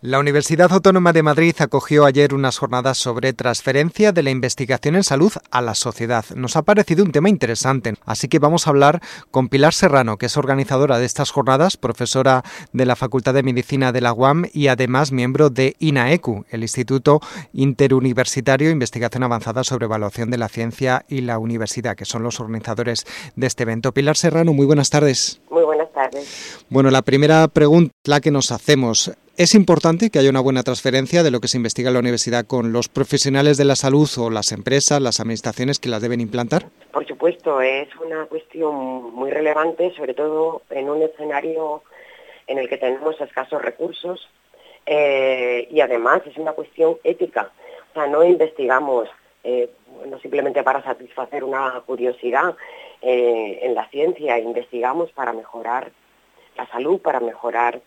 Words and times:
La 0.00 0.20
Universidad 0.20 0.72
Autónoma 0.72 1.12
de 1.12 1.24
Madrid 1.24 1.56
acogió 1.58 2.04
ayer 2.04 2.32
unas 2.32 2.56
jornadas 2.56 2.98
sobre 2.98 3.32
transferencia 3.32 4.12
de 4.12 4.22
la 4.22 4.30
investigación 4.30 4.94
en 4.94 5.02
salud 5.02 5.32
a 5.50 5.60
la 5.60 5.74
sociedad. 5.74 6.24
Nos 6.36 6.54
ha 6.54 6.62
parecido 6.62 7.02
un 7.02 7.10
tema 7.10 7.28
interesante, 7.28 7.94
así 8.06 8.28
que 8.28 8.38
vamos 8.38 8.66
a 8.66 8.70
hablar 8.70 9.00
con 9.32 9.48
Pilar 9.48 9.74
Serrano, 9.74 10.16
que 10.16 10.26
es 10.26 10.36
organizadora 10.36 11.00
de 11.00 11.04
estas 11.04 11.32
jornadas, 11.32 11.76
profesora 11.76 12.44
de 12.72 12.86
la 12.86 12.94
Facultad 12.94 13.34
de 13.34 13.42
Medicina 13.42 13.90
de 13.90 14.00
la 14.00 14.12
UAM 14.12 14.44
y 14.52 14.68
además 14.68 15.10
miembro 15.10 15.50
de 15.50 15.74
INAECU, 15.80 16.44
el 16.50 16.62
Instituto 16.62 17.20
Interuniversitario 17.52 18.68
de 18.68 18.74
Investigación 18.74 19.24
Avanzada 19.24 19.64
sobre 19.64 19.86
Evaluación 19.86 20.30
de 20.30 20.38
la 20.38 20.48
Ciencia 20.48 21.04
y 21.08 21.22
la 21.22 21.38
Universidad, 21.38 21.96
que 21.96 22.04
son 22.04 22.22
los 22.22 22.38
organizadores 22.38 23.04
de 23.34 23.48
este 23.48 23.64
evento. 23.64 23.92
Pilar 23.92 24.16
Serrano, 24.16 24.52
muy 24.52 24.66
buenas 24.66 24.90
tardes. 24.90 25.40
Tardes. 25.98 26.64
Bueno, 26.68 26.90
la 26.90 27.02
primera 27.02 27.48
pregunta 27.48 27.92
la 28.04 28.20
que 28.20 28.30
nos 28.30 28.52
hacemos, 28.52 29.10
es 29.36 29.54
importante 29.54 30.10
que 30.10 30.18
haya 30.18 30.30
una 30.30 30.40
buena 30.40 30.62
transferencia 30.62 31.22
de 31.22 31.30
lo 31.30 31.40
que 31.40 31.48
se 31.48 31.56
investiga 31.56 31.88
en 31.88 31.94
la 31.94 32.00
universidad 32.00 32.46
con 32.46 32.72
los 32.72 32.88
profesionales 32.88 33.56
de 33.56 33.64
la 33.64 33.74
salud 33.76 34.08
o 34.18 34.30
las 34.30 34.52
empresas, 34.52 35.00
las 35.00 35.20
administraciones 35.20 35.78
que 35.78 35.88
las 35.88 36.02
deben 36.02 36.20
implantar. 36.20 36.66
Por 36.92 37.06
supuesto, 37.06 37.60
es 37.60 37.88
una 38.04 38.26
cuestión 38.26 39.14
muy 39.14 39.30
relevante, 39.30 39.92
sobre 39.96 40.14
todo 40.14 40.62
en 40.70 40.88
un 40.88 41.02
escenario 41.02 41.82
en 42.46 42.58
el 42.58 42.68
que 42.68 42.78
tenemos 42.78 43.20
escasos 43.20 43.60
recursos 43.60 44.28
eh, 44.86 45.68
y 45.70 45.80
además 45.80 46.22
es 46.26 46.36
una 46.36 46.52
cuestión 46.52 46.96
ética. 47.04 47.50
O 47.90 47.94
sea, 47.94 48.06
no 48.06 48.24
investigamos 48.24 49.08
eh, 49.44 49.70
no 50.06 50.18
simplemente 50.20 50.62
para 50.62 50.82
satisfacer 50.82 51.44
una 51.44 51.80
curiosidad 51.86 52.56
eh, 53.02 53.60
en 53.62 53.74
la 53.74 53.88
ciencia, 53.88 54.38
investigamos 54.38 55.10
para 55.12 55.32
mejorar 55.32 55.92
la 56.56 56.66
salud, 56.68 57.00
para 57.00 57.20
mejorar 57.20 57.80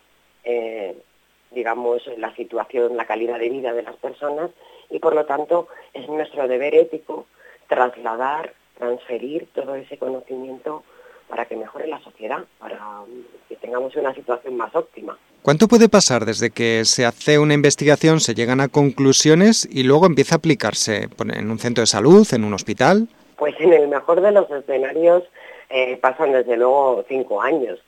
digamos, 1.54 2.02
la 2.18 2.34
situación, 2.34 2.96
la 2.96 3.06
calidad 3.06 3.38
de 3.38 3.48
vida 3.48 3.72
de 3.72 3.82
las 3.82 3.96
personas 3.96 4.50
y 4.90 4.98
por 4.98 5.14
lo 5.14 5.24
tanto 5.24 5.68
es 5.92 6.08
nuestro 6.08 6.48
deber 6.48 6.74
ético 6.74 7.26
trasladar, 7.68 8.54
transferir 8.78 9.48
todo 9.54 9.74
ese 9.74 9.96
conocimiento 9.96 10.82
para 11.28 11.46
que 11.46 11.56
mejore 11.56 11.86
la 11.86 12.00
sociedad, 12.00 12.44
para 12.58 13.02
que 13.48 13.56
tengamos 13.56 13.96
una 13.96 14.14
situación 14.14 14.56
más 14.56 14.74
óptima. 14.74 15.16
¿Cuánto 15.40 15.66
puede 15.66 15.88
pasar 15.88 16.24
desde 16.24 16.50
que 16.50 16.84
se 16.84 17.06
hace 17.06 17.38
una 17.38 17.54
investigación, 17.54 18.20
se 18.20 18.34
llegan 18.34 18.60
a 18.60 18.68
conclusiones 18.68 19.66
y 19.70 19.82
luego 19.82 20.06
empieza 20.06 20.34
a 20.34 20.38
aplicarse 20.38 21.08
en 21.18 21.50
un 21.50 21.58
centro 21.58 21.82
de 21.82 21.86
salud, 21.86 22.26
en 22.32 22.44
un 22.44 22.54
hospital? 22.54 23.08
Pues 23.36 23.54
en 23.60 23.72
el 23.72 23.88
mejor 23.88 24.20
de 24.20 24.32
los 24.32 24.50
escenarios 24.50 25.24
eh, 25.70 25.96
pasan 25.96 26.32
desde 26.32 26.56
luego 26.56 27.04
cinco 27.08 27.42
años. 27.42 27.78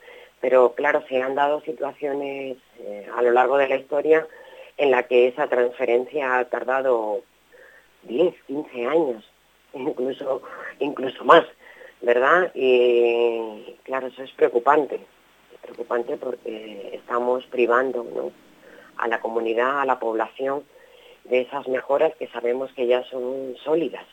Pero 0.40 0.74
claro, 0.74 1.02
se 1.08 1.22
han 1.22 1.34
dado 1.34 1.60
situaciones 1.62 2.58
eh, 2.80 3.08
a 3.16 3.22
lo 3.22 3.30
largo 3.30 3.56
de 3.56 3.68
la 3.68 3.76
historia 3.76 4.26
en 4.76 4.90
la 4.90 5.04
que 5.04 5.28
esa 5.28 5.46
transferencia 5.46 6.38
ha 6.38 6.44
tardado 6.46 7.22
10, 8.02 8.34
15 8.46 8.86
años, 8.86 9.24
incluso, 9.72 10.42
incluso 10.80 11.24
más, 11.24 11.44
¿verdad? 12.02 12.50
Y 12.54 13.76
claro, 13.84 14.08
eso 14.08 14.22
es 14.22 14.30
preocupante, 14.32 14.96
es 14.96 15.60
preocupante 15.62 16.16
porque 16.16 16.90
estamos 16.92 17.46
privando 17.46 18.32
a 18.96 19.08
la 19.08 19.20
comunidad, 19.20 19.80
a 19.80 19.86
la 19.86 19.98
población, 19.98 20.64
de 21.24 21.40
esas 21.40 21.66
mejoras 21.68 22.14
que 22.16 22.28
sabemos 22.28 22.70
que 22.72 22.86
ya 22.86 23.02
son 23.04 23.56
sólidas. 23.64 24.04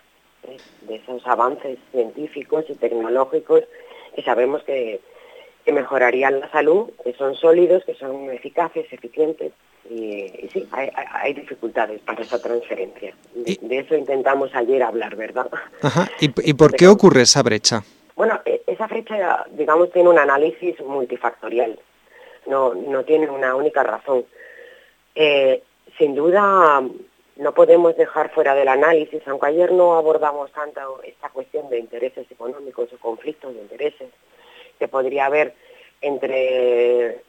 De 0.81 0.95
esos 0.95 1.25
avances 1.25 1.77
científicos 1.91 2.65
y 2.69 2.75
tecnológicos 2.75 3.63
que 4.15 4.23
sabemos 4.23 4.63
que 4.63 4.99
que 5.65 5.71
mejorarían 5.71 6.39
la 6.39 6.49
salud, 6.51 6.89
que 7.03 7.13
son 7.13 7.35
sólidos, 7.35 7.83
que 7.85 7.93
son 7.95 8.29
eficaces, 8.31 8.91
eficientes. 8.91 9.53
Y, 9.89 10.49
sí, 10.53 10.67
hay, 10.71 11.33
dificultades 11.33 12.01
para 12.01 12.21
esa 12.21 12.41
transferencia. 12.41 13.13
De, 13.33 13.59
eso 13.77 13.95
intentamos 13.95 14.53
ayer 14.55 14.81
hablar, 14.83 15.15
¿verdad? 15.15 15.49
Ajá. 15.81 16.09
¿Y, 16.19 16.29
por 16.53 16.73
qué 16.73 16.87
ocurre 16.87 17.23
esa 17.23 17.43
brecha? 17.43 17.83
Bueno, 18.15 18.39
e, 18.45 18.61
esa 18.67 18.87
brecha, 18.87 19.45
digamos, 19.51 19.91
tiene 19.91 20.09
un 20.09 20.19
análisis 20.19 20.79
multifactorial. 20.81 21.79
No, 22.47 22.73
no 22.73 23.03
tiene 23.03 23.29
una 23.29 23.55
única 23.55 23.83
razón. 23.83 24.25
Eh, 25.13 25.61
sin 25.97 26.15
duda, 26.15 26.81
no 27.37 27.53
podemos 27.53 27.95
dejar 27.95 28.31
fuera 28.31 28.55
del 28.55 28.67
análisis, 28.67 29.21
aunque 29.27 29.47
ayer 29.47 29.71
no 29.71 29.95
abordamos 29.95 30.51
tanto 30.51 31.01
esta 31.03 31.29
cuestión 31.29 31.69
de 31.69 31.79
intereses 31.79 32.29
económicos 32.29 32.91
o 32.93 32.97
conflictos 32.97 33.53
de 33.53 33.61
intereses, 33.61 34.09
que 34.77 34.87
podría 34.87 35.27
haber 35.27 35.53
entre, 36.01 37.21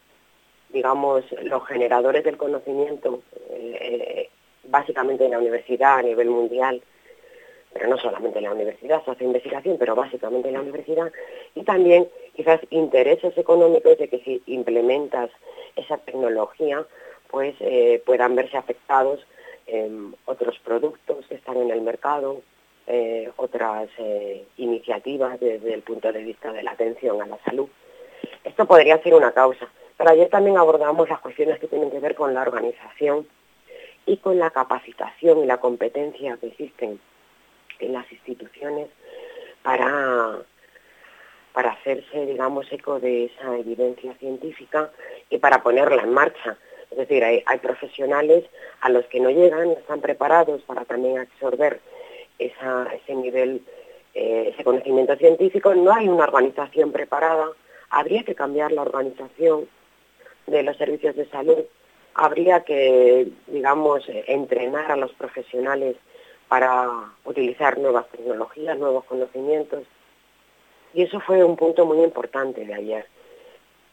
digamos, 0.71 1.25
los 1.43 1.67
generadores 1.67 2.25
del 2.25 2.37
conocimiento, 2.37 3.23
eh, 3.51 4.29
básicamente 4.65 5.25
en 5.25 5.33
la 5.33 5.39
universidad 5.39 5.99
a 5.99 6.03
nivel 6.03 6.31
mundial, 6.31 6.83
pero 7.73 7.89
no 7.89 7.97
solamente 7.97 8.39
en 8.39 8.45
la 8.45 8.53
universidad, 8.53 9.05
se 9.05 9.11
hace 9.13 9.25
investigación, 9.25 9.77
pero 9.79 9.95
básicamente 9.95 10.49
en 10.49 10.55
la 10.55 10.61
universidad, 10.61 11.11
y 11.55 11.63
también 11.63 12.09
quizás 12.35 12.61
intereses 12.71 13.37
económicos 13.37 13.99
de 13.99 14.09
que 14.09 14.19
si 14.21 14.43
implementas 14.47 15.31
esa 15.77 15.99
tecnología, 15.99 16.85
pues 17.31 17.55
eh, 17.61 18.03
puedan 18.05 18.37
verse 18.37 18.57
afectados 18.57 19.27
otros 20.25 20.59
productos 20.61 21.27
que 21.27 21.35
están 21.35 21.57
en 21.57 21.71
el 21.71 21.81
mercado, 21.81 22.43
eh, 22.87 23.31
otras 23.37 23.89
eh, 23.99 24.45
iniciativas 24.57 25.39
desde 25.39 25.73
el 25.73 25.83
punto 25.83 26.13
de 26.13 26.23
vista 26.23 26.53
de 26.53 26.63
la 26.63 26.73
atención 26.73 27.23
a 27.23 27.27
la 27.27 27.39
salud. 27.45 27.69
Esto 28.43 28.67
podría 28.67 29.01
ser 29.03 29.15
una 29.15 29.33
causa, 29.33 29.69
pero 29.97 30.11
ayer 30.11 30.29
también 30.29 30.59
abordamos 30.59 31.09
las 31.09 31.21
cuestiones 31.21 31.61
que 31.61 31.69
tienen 31.69 31.91
que 31.91 32.01
ver 32.01 32.17
con 32.17 32.35
la 32.35 32.43
organización 32.43 33.27
y 34.05 34.17
con 34.17 34.39
la 34.39 34.51
capacitación 34.51 35.45
y 35.45 35.47
la 35.47 35.59
competencia 35.59 36.37
que 36.39 36.49
existen 36.49 36.99
en 37.79 37.93
las 37.93 38.11
instituciones 38.11 38.89
para, 39.63 40.39
para 41.53 41.71
hacerse, 41.71 42.27
digamos, 42.27 42.67
eco 42.73 42.99
de 42.99 43.27
esa 43.27 43.57
evidencia 43.57 44.15
científica 44.15 44.91
y 45.31 45.39
para 45.39 45.63
ponerla 45.63 46.03
en 46.03 46.13
marcha. 46.13 46.59
Es 46.93 46.99
decir, 46.99 47.25
hay, 47.25 47.43
profesionales 47.61 48.45
a 48.81 48.91
los 48.91 49.07
que 49.07 49.19
no 49.19 49.31
llegan, 49.31 49.69
no 49.69 49.73
están 49.73 50.01
preparados 50.01 50.63
para 50.63 50.85
también 50.85 51.19
absorber 51.19 51.81
ese 52.39 53.15
nivel, 53.15 53.63
eh, 54.15 54.51
ese 54.53 54.63
conocimiento 54.63 55.17
científico, 55.17 55.75
no 55.75 55.93
hay 55.95 56.09
una 56.09 56.25
organización 56.25 56.93
preparada, 56.93 57.49
habría 57.91 58.25
que 58.25 58.35
cambiar 58.35 58.73
la 58.73 58.83
organización 58.83 59.69
de 60.47 60.63
los 60.63 60.77
servicios 60.77 61.17
de 61.17 61.29
salud, 61.31 61.65
habría 62.15 62.65
que, 62.65 63.29
digamos, 63.47 64.05
entrenar 64.27 64.93
a 64.93 64.97
los 64.97 65.13
profesionales 65.13 65.97
para 66.49 66.91
utilizar 67.25 67.79
nuevas 67.79 68.07
tecnologías, 68.11 68.79
nuevos 68.79 69.05
conocimientos. 69.05 69.85
Y 70.93 71.03
eso 71.05 71.21
fue 71.21 71.43
un 71.43 71.57
punto 71.57 71.87
muy 71.87 72.03
importante 72.05 72.67
de 72.67 72.75
ayer, 72.75 73.07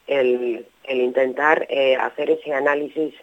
el, 0.06 0.66
intentar 0.88 1.66
eh, 1.68 1.96
hacer 1.96 2.30
ese 2.30 2.52
análisis 2.52 3.14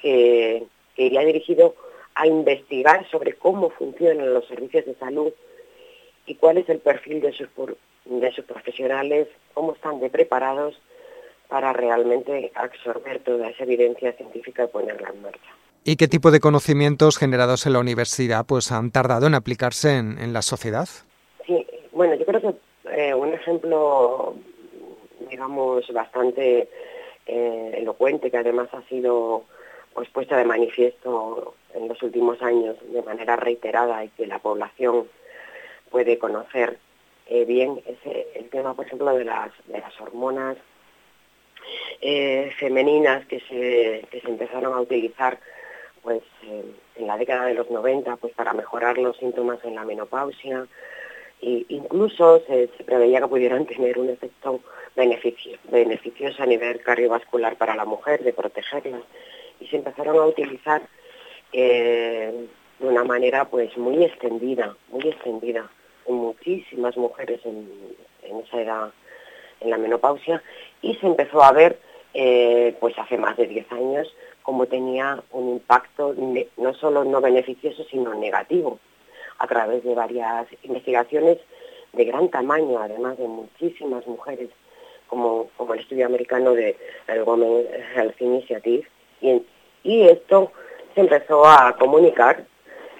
que, 0.00 0.64
que 0.96 1.02
iría 1.04 1.20
dirigido 1.20 1.74
a 2.14 2.26
investigar 2.26 3.08
sobre 3.10 3.34
cómo 3.34 3.70
funcionan 3.70 4.34
los 4.34 4.46
servicios 4.46 4.84
de 4.86 4.94
salud 4.96 5.32
y 6.26 6.34
cuál 6.36 6.58
es 6.58 6.68
el 6.68 6.78
perfil 6.78 7.20
de 7.20 7.32
sus, 7.32 7.48
de 8.04 8.32
sus 8.32 8.44
profesionales, 8.44 9.28
cómo 9.54 9.72
están 9.72 10.00
de 10.00 10.10
preparados 10.10 10.80
para 11.48 11.72
realmente 11.72 12.50
absorber 12.54 13.20
toda 13.20 13.50
esa 13.50 13.64
evidencia 13.64 14.12
científica 14.12 14.64
y 14.64 14.68
ponerla 14.68 15.10
en 15.10 15.22
marcha. 15.22 15.50
¿Y 15.84 15.96
qué 15.96 16.08
tipo 16.08 16.30
de 16.30 16.40
conocimientos 16.40 17.18
generados 17.18 17.66
en 17.66 17.72
la 17.72 17.80
universidad 17.80 18.46
pues 18.46 18.70
han 18.70 18.90
tardado 18.90 19.26
en 19.26 19.34
aplicarse 19.34 19.98
en, 19.98 20.32
la 20.32 20.42
sociedad? 20.42 20.88
Sí, 21.46 21.66
bueno, 21.92 22.14
yo 22.14 22.24
creo 22.24 22.40
que 22.40 22.54
eh, 22.90 23.14
un 23.14 23.34
ejemplo, 23.34 24.36
digamos, 25.32 25.90
bastante 25.92 26.68
eh, 27.26 27.74
elocuente, 27.78 28.30
que 28.30 28.36
además 28.36 28.68
ha 28.72 28.82
sido 28.82 29.44
pues 29.94 30.08
puesta 30.10 30.36
de 30.36 30.44
manifiesto 30.44 31.54
en 31.74 31.88
los 31.88 32.02
últimos 32.02 32.40
años 32.42 32.76
de 32.92 33.02
manera 33.02 33.36
reiterada 33.36 34.04
y 34.04 34.08
que 34.10 34.26
la 34.26 34.38
población 34.38 35.08
puede 35.90 36.18
conocer 36.18 36.78
eh, 37.26 37.44
bien 37.46 37.80
es 37.86 37.98
el 38.34 38.48
tema, 38.50 38.74
por 38.74 38.86
ejemplo, 38.86 39.14
de 39.14 39.24
las, 39.24 39.50
de 39.66 39.78
las 39.78 39.98
hormonas 40.00 40.56
eh, 42.00 42.52
femeninas 42.58 43.26
que 43.26 43.40
se, 43.40 44.06
que 44.10 44.20
se 44.20 44.28
empezaron 44.28 44.74
a 44.74 44.80
utilizar 44.80 45.38
pues 46.02 46.22
en 46.96 47.06
la 47.06 47.16
década 47.16 47.46
de 47.46 47.54
los 47.54 47.70
90 47.70 48.16
pues 48.16 48.34
para 48.34 48.52
mejorar 48.52 48.98
los 48.98 49.16
síntomas 49.16 49.64
en 49.64 49.76
la 49.76 49.84
menopausia 49.84 50.66
e 51.42 51.66
incluso 51.68 52.40
se, 52.46 52.68
preveía 52.86 53.20
que 53.20 53.26
pudieran 53.26 53.66
tener 53.66 53.98
un 53.98 54.08
efecto 54.08 54.60
beneficio, 54.94 55.58
beneficioso 55.64 56.40
a 56.42 56.46
nivel 56.46 56.80
cardiovascular 56.80 57.56
para 57.56 57.74
la 57.74 57.84
mujer 57.84 58.22
de 58.22 58.32
protegerla. 58.32 59.02
Y 59.58 59.66
se 59.66 59.76
empezaron 59.76 60.16
a 60.18 60.26
utilizar 60.26 60.82
eh, 61.52 62.46
de 62.78 62.86
una 62.86 63.02
manera 63.02 63.44
pues 63.46 63.76
muy 63.76 64.04
extendida, 64.04 64.76
muy 64.90 65.08
extendida 65.08 65.68
en 66.06 66.14
muchísimas 66.14 66.96
mujeres 66.96 67.40
en, 67.44 67.68
esa 68.44 68.60
edad, 68.60 68.92
en 69.60 69.70
la 69.70 69.78
menopausia, 69.78 70.42
y 70.80 70.94
se 70.96 71.06
empezó 71.06 71.42
a 71.42 71.52
ver, 71.52 71.78
eh, 72.14 72.76
pues 72.80 72.96
hace 72.98 73.18
más 73.18 73.36
de 73.36 73.46
10 73.46 73.72
años, 73.72 74.14
como 74.42 74.66
tenía 74.66 75.22
un 75.32 75.50
impacto 75.50 76.14
no 76.56 76.74
solo 76.74 77.04
no 77.04 77.20
beneficioso, 77.20 77.84
sino 77.84 78.14
negativo, 78.14 78.78
a 79.42 79.46
través 79.48 79.82
de 79.82 79.94
varias 79.94 80.46
investigaciones 80.62 81.38
de 81.92 82.04
gran 82.04 82.28
tamaño, 82.28 82.78
además 82.78 83.18
de 83.18 83.26
muchísimas 83.26 84.06
mujeres, 84.06 84.50
como, 85.08 85.50
el 85.74 85.80
estudio 85.80 86.06
americano 86.06 86.52
de 86.54 86.76
el 87.08 87.22
Women 87.24 87.66
Health 87.94 88.20
Initiative. 88.20 88.86
Y, 89.20 89.42
y 89.82 90.02
esto 90.02 90.52
se 90.94 91.00
empezó 91.00 91.44
a 91.44 91.76
comunicar 91.76 92.44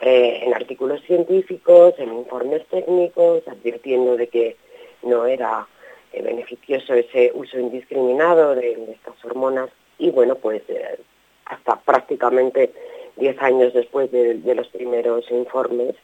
eh, 0.00 0.40
en 0.42 0.52
artículos 0.52 1.00
científicos, 1.02 1.94
en 1.98 2.12
informes 2.12 2.66
técnicos, 2.66 3.46
advirtiendo 3.46 4.16
de 4.16 4.26
que 4.26 4.56
no 5.04 5.26
era 5.26 5.68
eh, 6.12 6.22
beneficioso 6.22 6.94
ese 6.94 7.30
uso 7.34 7.56
indiscriminado 7.56 8.56
de, 8.56 8.72
estas 8.92 9.24
hormonas 9.24 9.70
y 9.98 10.10
bueno, 10.10 10.34
pues 10.34 10.62
eh, 10.68 10.98
hasta 11.44 11.76
prácticamente 11.76 12.72
10 13.14 13.42
años 13.42 13.74
después 13.74 14.10
de, 14.10 14.54
los 14.56 14.66
primeros 14.68 15.30
informes 15.30 15.94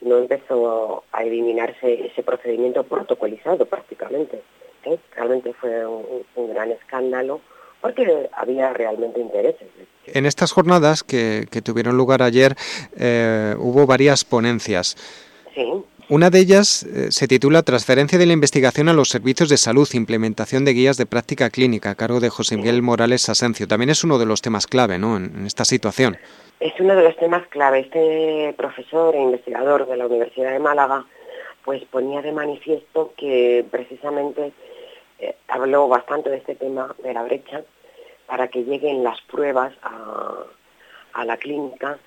no 0.00 0.18
empezó 0.18 1.04
a 1.12 1.24
eliminarse 1.24 2.06
ese 2.06 2.22
procedimiento 2.22 2.84
protocolizado 2.84 3.66
prácticamente. 3.66 4.42
Realmente 5.14 5.52
fue 5.54 5.86
un 5.86 6.48
gran 6.52 6.72
escándalo 6.72 7.40
porque 7.82 8.30
había 8.32 8.72
realmente 8.72 9.20
intereses. 9.20 9.68
En 10.06 10.24
estas 10.24 10.52
jornadas 10.52 11.02
que, 11.02 11.46
tuvieron 11.62 11.96
lugar 11.96 12.22
ayer 12.22 12.54
eh, 12.96 13.54
hubo 13.58 13.86
varias 13.86 14.24
ponencias. 14.24 14.96
Sí. 15.54 15.70
Una 16.12 16.28
de 16.28 16.40
ellas 16.40 16.82
eh, 16.82 17.10
se 17.10 17.26
titula 17.26 17.62
Transferencia 17.62 18.18
de 18.18 18.26
la 18.26 18.34
investigación 18.34 18.90
a 18.90 18.92
los 18.92 19.08
servicios 19.08 19.48
de 19.48 19.56
salud, 19.56 19.88
implementación 19.94 20.62
de 20.66 20.74
guías 20.74 20.98
de 20.98 21.06
práctica 21.06 21.48
clínica, 21.48 21.88
a 21.88 21.94
cargo 21.94 22.20
de 22.20 22.28
José 22.28 22.58
Miguel 22.58 22.82
Morales 22.82 23.30
Asencio. 23.30 23.66
También 23.66 23.88
es 23.88 24.04
uno 24.04 24.18
de 24.18 24.26
los 24.26 24.42
temas 24.42 24.66
clave 24.66 24.98
¿no? 24.98 25.16
en, 25.16 25.46
esta 25.46 25.64
situación. 25.64 26.18
Es 26.60 26.78
uno 26.78 26.94
de 26.96 27.04
los 27.04 27.16
temas 27.16 27.46
clave. 27.46 27.80
Este 27.80 28.54
profesor 28.58 29.16
e 29.16 29.22
investigador 29.22 29.88
de 29.88 29.96
la 29.96 30.04
Universidad 30.04 30.52
de 30.52 30.58
Málaga 30.58 31.06
pues 31.64 31.82
ponía 31.86 32.20
de 32.20 32.32
manifiesto 32.32 33.14
que 33.16 33.64
precisamente 33.70 34.52
eh, 35.18 35.34
habló 35.48 35.88
bastante 35.88 36.28
de 36.28 36.36
este 36.36 36.56
tema 36.56 36.94
de 37.02 37.14
la 37.14 37.22
brecha 37.22 37.62
para 38.26 38.48
que 38.48 38.64
lleguen 38.64 39.02
las 39.02 39.18
pruebas 39.22 39.72
a, 39.82 41.24
la 41.24 41.38
clínica 41.38 41.98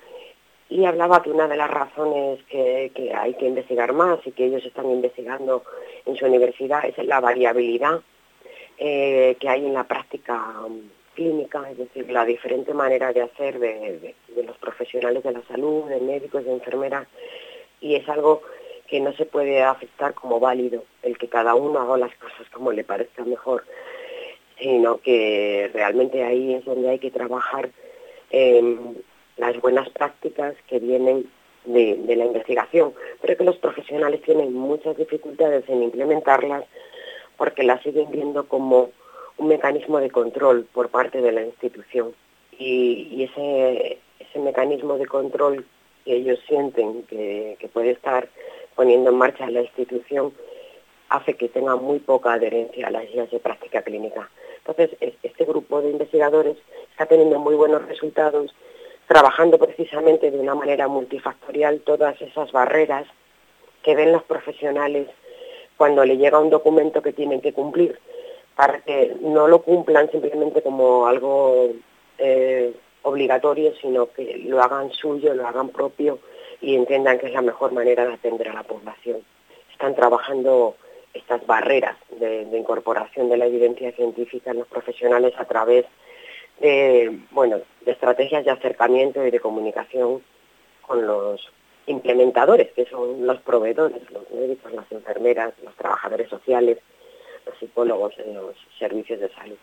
y 0.75 0.83
hablaba 0.85 1.23
que 1.23 1.31
una 1.31 1.47
de 1.47 1.55
las 1.55 1.69
razones 1.69 2.43
que, 2.49 2.91
hay 3.15 3.33
que 3.35 3.45
investigar 3.45 3.93
más 3.93 4.19
y 4.25 4.31
que 4.33 4.45
ellos 4.45 4.65
están 4.65 4.89
investigando 4.89 5.63
en 6.05 6.17
su 6.17 6.25
universidad 6.25 6.83
es 6.83 6.97
la 7.05 7.21
variabilidad 7.21 8.01
eh, 8.77 9.37
que 9.39 9.47
hay 9.47 9.65
en 9.65 9.73
la 9.73 9.85
práctica 9.85 10.53
clínica, 11.13 11.71
es 11.71 11.77
decir, 11.77 12.11
la 12.11 12.25
diferente 12.25 12.73
manera 12.73 13.13
de 13.13 13.21
hacer 13.21 13.57
de, 13.57 14.15
de, 14.35 14.43
los 14.43 14.57
profesionales 14.57 15.23
de 15.23 15.31
la 15.31 15.41
salud, 15.43 15.85
de 15.85 16.01
médicos, 16.01 16.43
de 16.43 16.51
enfermeras, 16.51 17.07
y 17.79 17.95
es 17.95 18.09
algo 18.09 18.41
que 18.87 18.99
no 18.99 19.13
se 19.13 19.25
puede 19.25 19.63
aceptar 19.63 20.13
como 20.13 20.41
válido, 20.41 20.83
el 21.03 21.17
que 21.17 21.29
cada 21.29 21.55
uno 21.55 21.79
haga 21.79 21.97
las 21.97 22.15
cosas 22.15 22.49
como 22.51 22.73
le 22.73 22.83
parezca 22.83 23.23
mejor, 23.23 23.63
sino 24.59 24.97
que 24.97 25.71
realmente 25.73 26.21
ahí 26.21 26.53
es 26.53 26.65
donde 26.65 26.89
hay 26.89 26.99
que 26.99 27.11
trabajar 27.11 27.69
las 29.37 29.59
buenas 29.61 29.89
prácticas 29.89 30.55
que 30.67 30.79
vienen 30.79 31.29
de, 31.65 32.15
la 32.15 32.25
investigación, 32.25 32.93
pero 33.21 33.37
que 33.37 33.43
los 33.43 33.57
profesionales 33.57 34.21
tienen 34.21 34.53
muchas 34.53 34.97
dificultades 34.97 35.67
en 35.67 35.83
implementarlas 35.83 36.65
porque 37.37 37.63
las 37.63 37.81
siguen 37.81 38.11
viendo 38.11 38.47
como 38.47 38.91
un 39.37 39.47
mecanismo 39.47 39.99
de 39.99 40.09
control 40.09 40.65
por 40.73 40.89
parte 40.89 41.21
de 41.21 41.31
la 41.31 41.41
institución. 41.43 42.13
Y, 42.57 43.09
y 43.11 43.23
ese, 43.23 43.99
ese 44.19 44.39
mecanismo 44.39 44.97
de 44.97 45.07
control 45.07 45.65
que 46.05 46.15
ellos 46.15 46.39
sienten 46.47 47.03
que, 47.03 47.57
que 47.59 47.67
puede 47.67 47.91
estar 47.91 48.29
poniendo 48.75 49.09
en 49.09 49.17
marcha 49.17 49.49
la 49.49 49.61
institución 49.61 50.33
hace 51.09 51.35
que 51.35 51.49
tenga 51.49 51.75
muy 51.75 51.99
poca 51.99 52.33
adherencia 52.33 52.87
a 52.87 52.91
las 52.91 53.09
guías 53.11 53.29
de 53.31 53.39
práctica 53.39 53.81
clínica. 53.81 54.29
Entonces, 54.65 54.97
este 55.21 55.45
grupo 55.45 55.81
de 55.81 55.91
investigadores 55.91 56.57
está 56.91 57.05
teniendo 57.05 57.39
muy 57.39 57.55
buenos 57.55 57.85
resultados, 57.87 58.55
trabajando 59.07 59.57
precisamente 59.57 60.31
de 60.31 60.39
una 60.39 60.55
manera 60.55 60.87
multifactorial 60.87 61.81
todas 61.81 62.19
esas 62.21 62.51
barreras 62.51 63.05
que 63.83 63.95
ven 63.95 64.11
los 64.11 64.23
profesionales 64.23 65.07
cuando 65.77 66.05
le 66.05 66.17
llega 66.17 66.39
un 66.39 66.49
documento 66.49 67.01
que 67.01 67.13
tienen 67.13 67.41
que 67.41 67.53
cumplir, 67.53 67.99
para 68.55 68.79
que 68.79 69.15
no 69.21 69.47
lo 69.47 69.61
cumplan 69.61 70.09
simplemente 70.09 70.61
como 70.61 71.05
algo 71.07 71.69
eh, 72.17 72.73
obligatorio, 73.03 73.73
sino 73.81 74.11
que 74.11 74.37
lo 74.45 74.61
hagan 74.61 74.91
suyo, 74.91 75.33
lo 75.33 75.47
hagan 75.47 75.69
propio 75.69 76.19
y 76.61 76.75
entiendan 76.75 77.19
que 77.19 77.27
es 77.27 77.33
la 77.33 77.41
mejor 77.41 77.73
manera 77.73 78.05
de 78.05 78.13
atender 78.13 78.49
a 78.49 78.53
la 78.53 78.63
población. 78.63 79.17
Están 79.71 79.93
trabajando 79.95 80.75
estas 81.13 81.45
barreras 81.45 81.95
de, 82.19 82.47
incorporación 82.53 83.29
de 83.29 83.37
la 83.37 83.45
evidencia 83.45 83.91
científica 83.91 84.51
en 84.51 84.59
los 84.59 84.67
profesionales 84.67 85.33
a 85.37 85.45
través 85.45 85.85
de, 86.59 87.19
bueno, 87.31 87.59
de 87.85 87.91
estrategias 87.91 88.45
de 88.45 88.51
acercamiento 88.51 89.25
y 89.25 89.31
de 89.31 89.39
comunicación 89.39 90.21
con 90.81 91.05
los 91.05 91.51
implementadores, 91.87 92.71
que 92.75 92.85
son 92.85 93.25
los 93.25 93.39
proveedores, 93.41 94.01
los 94.11 94.29
médicos, 94.31 94.73
las 94.73 94.91
enfermeras, 94.91 95.53
los 95.63 95.75
trabajadores 95.75 96.29
sociales, 96.29 96.79
los 97.45 97.57
psicólogos 97.59 98.13
en 98.17 98.33
los 98.35 98.55
servicios 98.79 99.19
de 99.19 99.29
salud. 99.29 99.57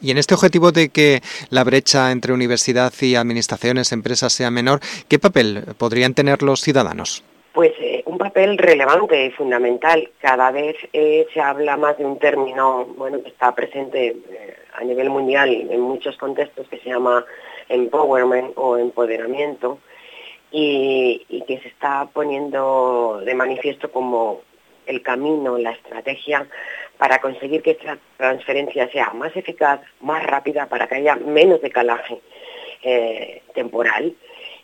Y 0.00 0.10
en 0.10 0.18
este 0.18 0.34
objetivo 0.34 0.72
de 0.72 0.90
que 0.90 1.20
la 1.50 1.64
brecha 1.64 2.12
entre 2.12 2.32
universidad 2.32 2.92
y 3.00 3.14
administraciones, 3.14 3.92
empresas 3.92 4.32
sea 4.32 4.50
menor, 4.50 4.80
¿qué 5.08 5.18
papel 5.18 5.64
podrían 5.78 6.14
tener 6.14 6.42
los 6.42 6.60
ciudadanos? 6.60 7.24
Pues 7.52 7.72
eh, 7.78 8.02
un 8.06 8.18
papel 8.18 8.58
relevante 8.58 9.26
y 9.26 9.30
fundamental. 9.30 10.10
Cada 10.20 10.50
vez 10.50 10.76
eh, 10.92 11.26
se 11.32 11.40
habla 11.40 11.76
más 11.76 11.96
de 11.96 12.04
un 12.04 12.18
término, 12.18 12.84
bueno, 12.96 13.22
que 13.22 13.28
está 13.28 13.54
presente 13.54 14.08
eh, 14.08 14.56
a 14.74 14.84
nivel 14.84 15.10
mundial 15.10 15.50
en 15.70 15.80
muchos 15.80 16.16
contextos 16.16 16.68
que 16.68 16.78
se 16.78 16.90
llama 16.90 17.24
empowerment 17.68 18.52
o 18.56 18.76
empoderamiento 18.76 19.78
y, 20.50 21.42
que 21.46 21.58
se 21.60 21.68
está 21.68 22.08
poniendo 22.12 23.20
de 23.24 23.34
manifiesto 23.34 23.90
como 23.90 24.42
el 24.86 25.02
camino, 25.02 25.58
la 25.58 25.72
estrategia 25.72 26.46
para 26.96 27.20
conseguir 27.20 27.62
que 27.62 27.72
esta 27.72 27.98
transferencia 28.16 28.88
sea 28.90 29.10
más 29.14 29.36
eficaz, 29.36 29.80
más 30.00 30.24
rápida, 30.24 30.66
para 30.66 30.86
que 30.86 30.96
haya 30.96 31.16
menos 31.16 31.60
decalaje 31.60 32.20
eh, 32.82 33.42
temporal. 33.54 34.14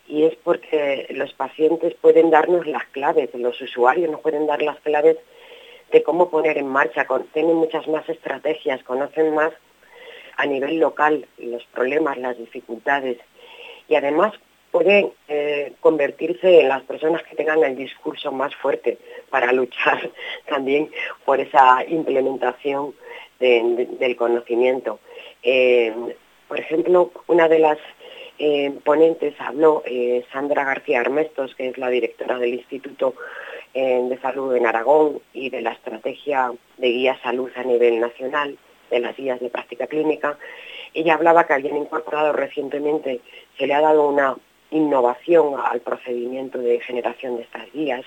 Y 0.07 0.23
es 0.23 0.35
porque 0.43 1.07
los 1.11 1.33
pacientes 1.33 1.93
pueden 1.95 2.29
darnos 2.29 2.67
las 2.67 2.85
claves, 2.87 3.29
los 3.33 3.59
usuarios 3.61 4.09
nos 4.09 4.21
pueden 4.21 4.47
dar 4.47 4.61
las 4.61 4.79
claves 4.79 5.17
de 5.91 6.03
cómo 6.03 6.29
poner 6.29 6.57
en 6.57 6.67
marcha, 6.67 7.05
tienen 7.33 7.55
muchas 7.55 7.87
más 7.87 8.07
estrategias, 8.07 8.81
conocen 8.83 9.33
más 9.35 9.51
a 10.41 10.45
nivel 10.47 10.79
local 10.79 11.27
los 11.37 11.63
problemas, 11.65 12.17
las 12.17 12.35
dificultades 12.35 13.17
y 13.87 13.93
además 13.95 14.33
pueden 14.71 15.11
eh, 15.27 15.73
convertirse 15.81 16.61
en 16.61 16.69
las 16.69 16.81
personas 16.83 17.21
que 17.23 17.35
tengan 17.35 17.63
el 17.63 17.75
discurso 17.75 18.31
más 18.31 18.55
fuerte 18.55 18.97
para 19.29 19.51
luchar 19.59 20.09
también 20.47 20.89
por 21.25 21.39
esa 21.39 21.85
implementación 21.87 22.95
del 23.39 24.15
conocimiento. 24.17 24.99
Eh, 25.41 25.93
por 26.47 26.59
ejemplo, 26.59 27.11
una 27.27 27.47
de 27.47 27.57
las 27.57 27.79
eh, 28.37 28.71
ponentes 28.83 29.33
habló 29.39 29.83
Sandra 30.31 30.63
García 30.63 30.99
Armestos, 30.99 31.55
que 31.55 31.69
es 31.69 31.77
la 31.77 31.89
directora 31.89 32.37
del 32.37 32.53
Instituto 32.53 33.15
de 33.73 34.19
Salud 34.21 34.55
en 34.55 34.67
Aragón 34.67 35.21
y 35.33 35.49
de 35.49 35.61
la 35.61 35.71
estrategia 35.71 36.51
de 36.77 36.87
guía 36.89 37.17
salud 37.23 37.49
a 37.55 37.63
nivel 37.63 37.99
nacional, 37.99 38.57
de 38.91 38.99
las 38.99 39.17
guías 39.17 39.39
de 39.39 39.49
práctica 39.49 39.87
clínica. 39.87 40.37
Ella 40.93 41.15
hablaba 41.15 41.47
que 41.47 41.53
habían 41.53 41.77
incorporado 41.77 42.33
recientemente, 42.33 43.21
se 43.57 43.65
le 43.65 43.73
ha 43.73 43.81
dado 43.81 44.07
una 44.07 44.35
innovación 44.69 45.55
al 45.63 45.81
procedimiento 45.81 46.59
de 46.59 46.79
generación 46.81 47.37
de 47.37 47.43
estas 47.43 47.71
guías 47.73 48.05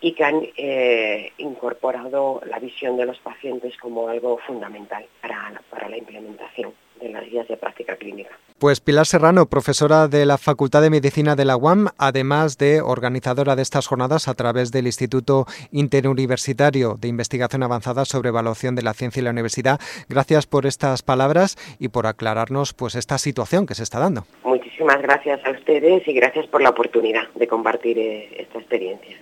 y 0.00 0.12
que 0.12 0.24
han 0.24 0.42
eh, 0.56 1.32
incorporado 1.38 2.40
la 2.46 2.58
visión 2.58 2.96
de 2.96 3.06
los 3.06 3.18
pacientes 3.20 3.76
como 3.78 4.08
algo 4.08 4.38
fundamental 4.38 5.06
para 5.20 5.88
la 5.88 5.96
implementación 5.96 6.74
de 7.02 7.10
las 7.10 7.28
guías 7.28 7.48
de 7.48 7.56
práctica 7.56 7.96
clínica. 7.96 8.30
Pues 8.58 8.80
Pilar 8.80 9.06
Serrano, 9.06 9.46
profesora 9.46 10.06
de 10.06 10.24
la 10.24 10.38
Facultad 10.38 10.82
de 10.82 10.90
Medicina 10.90 11.34
de 11.34 11.44
la 11.44 11.56
UAM, 11.56 11.88
además 11.98 12.58
de 12.58 12.80
organizadora 12.80 13.56
de 13.56 13.62
estas 13.62 13.88
jornadas 13.88 14.28
a 14.28 14.34
través 14.34 14.70
del 14.70 14.86
Instituto 14.86 15.46
Interuniversitario 15.72 16.96
de 17.00 17.08
Investigación 17.08 17.64
Avanzada 17.64 18.04
sobre 18.04 18.28
Evaluación 18.28 18.76
de 18.76 18.82
la 18.82 18.94
Ciencia 18.94 19.20
y 19.20 19.24
la 19.24 19.30
Universidad. 19.30 19.80
Gracias 20.08 20.46
por 20.46 20.66
estas 20.66 21.02
palabras 21.02 21.56
y 21.80 21.88
por 21.88 22.06
aclararnos 22.06 22.72
pues 22.72 22.94
esta 22.94 23.18
situación 23.18 23.66
que 23.66 23.74
se 23.74 23.82
está 23.82 23.98
dando. 23.98 24.26
Muchísimas 24.44 25.02
gracias 25.02 25.40
a 25.44 25.50
ustedes 25.50 26.06
y 26.06 26.12
gracias 26.12 26.46
por 26.46 26.62
la 26.62 26.70
oportunidad 26.70 27.28
de 27.34 27.48
compartir 27.48 27.98
eh, 27.98 28.28
esta 28.38 28.58
experiencia. 28.58 29.16